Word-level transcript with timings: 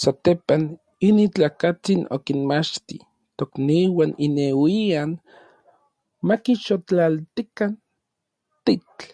Satepan, 0.00 0.62
inin 1.08 1.28
tlakatsin 1.34 2.02
okinmachti 2.16 2.96
tokniuan 3.36 4.12
inneuian 4.26 5.10
makixotlaltikan 6.26 7.72
titl. 8.64 9.04